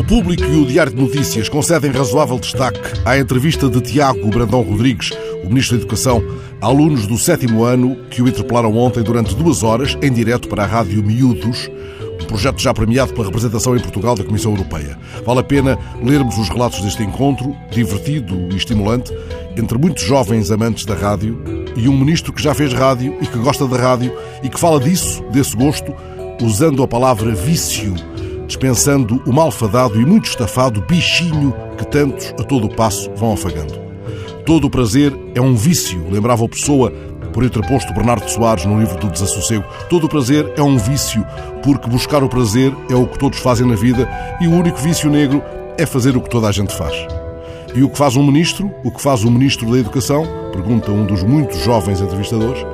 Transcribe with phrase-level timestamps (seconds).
[0.00, 4.62] O público e o Diário de Notícias concedem razoável destaque à entrevista de Tiago Brandão
[4.62, 5.10] Rodrigues,
[5.44, 6.24] o Ministro da Educação,
[6.58, 10.62] a alunos do sétimo ano que o interpelaram ontem durante duas horas, em direto para
[10.62, 11.68] a Rádio Miúdos,
[12.18, 14.98] um projeto já premiado pela representação em Portugal da Comissão Europeia.
[15.26, 19.12] Vale a pena lermos os relatos deste encontro, divertido e estimulante,
[19.54, 23.38] entre muitos jovens amantes da rádio e um ministro que já fez rádio e que
[23.38, 24.12] gosta da rádio
[24.42, 25.94] e que fala disso, desse gosto,
[26.42, 27.94] usando a palavra vício
[28.50, 33.78] dispensando o malfadado e muito estafado bichinho que tantos a todo o passo vão afagando.
[34.44, 36.90] Todo o prazer é um vício, lembrava o Pessoa,
[37.32, 39.64] por interposto Bernardo Soares no livro do Desassossego.
[39.88, 41.24] Todo o prazer é um vício,
[41.62, 44.08] porque buscar o prazer é o que todos fazem na vida
[44.40, 45.40] e o único vício negro
[45.78, 47.19] é fazer o que toda a gente faz.
[47.74, 51.06] E o que faz um ministro, o que faz o ministro da Educação, pergunta um
[51.06, 52.64] dos muitos jovens entrevistadores,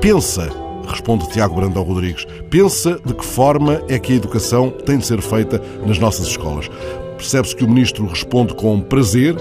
[0.00, 0.62] pensa
[0.92, 2.26] responde Tiago Brandão Rodrigues.
[2.50, 6.68] Pensa de que forma é que a educação tem de ser feita nas nossas escolas.
[7.16, 9.34] Percebe-se que o ministro responde com prazer,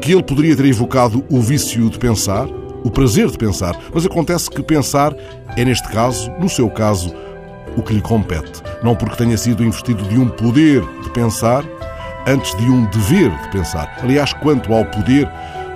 [0.00, 2.46] que ele poderia ter invocado o vício de pensar,
[2.82, 5.14] o prazer de pensar, mas acontece que pensar
[5.56, 7.14] é, neste caso, no seu caso,
[7.76, 8.62] o que lhe compete.
[8.82, 11.64] Não porque tenha sido investido de um poder de pensar,
[12.26, 13.98] antes de um dever de pensar.
[14.02, 15.30] Aliás, quanto ao poder,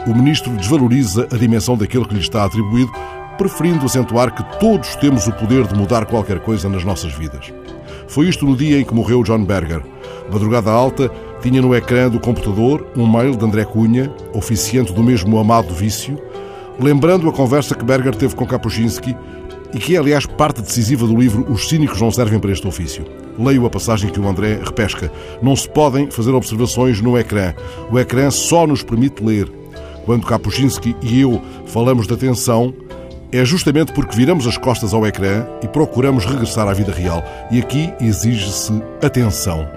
[0.06, 2.92] o ministro desvaloriza a dimensão daquele que lhe está atribuído,
[3.36, 7.52] preferindo acentuar que todos temos o poder de mudar qualquer coisa nas nossas vidas.
[8.08, 9.82] Foi isto no dia em que morreu John Berger.
[10.32, 11.10] Madrugada alta,
[11.42, 16.18] tinha no ecrã do computador um mail de André Cunha, oficiante do mesmo amado vício,
[16.80, 19.16] lembrando a conversa que Berger teve com Kapuscinski
[19.72, 23.27] e que é, aliás, parte decisiva do livro Os Cínicos Não Servem para Este Ofício.
[23.38, 25.12] Leio a passagem que o André repesca.
[25.40, 27.54] Não se podem fazer observações no ecrã.
[27.90, 29.50] O ecrã só nos permite ler.
[30.04, 32.74] Quando Kapuscinski e eu falamos de atenção,
[33.30, 37.22] é justamente porque viramos as costas ao ecrã e procuramos regressar à vida real.
[37.50, 38.72] E aqui exige-se
[39.02, 39.68] atenção.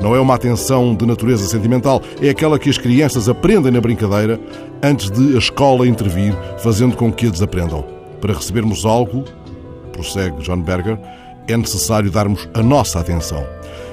[0.00, 4.38] Não é uma atenção de natureza sentimental, é aquela que as crianças aprendem na brincadeira
[4.82, 7.84] antes de a escola intervir, fazendo com que a desaprendam.
[8.20, 9.24] Para recebermos algo,
[9.92, 10.98] prossegue John Berger,
[11.48, 13.46] é necessário darmos a nossa atenção.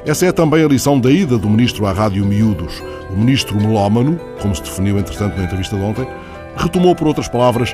[0.05, 2.83] Essa é também a lição da ida do ministro à Rádio Miúdos.
[3.09, 6.07] O ministro melómano, como se definiu entretanto na entrevista de ontem,
[6.55, 7.73] retomou, por outras palavras,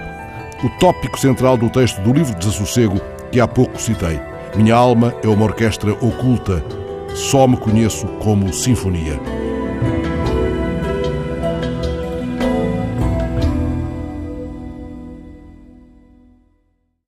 [0.64, 4.20] o tópico central do texto do livro Desassossego que há pouco citei.
[4.56, 6.64] Minha alma é uma orquestra oculta,
[7.16, 9.41] só me conheço como sinfonia.